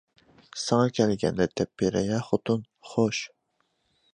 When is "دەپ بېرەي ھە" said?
1.61-2.23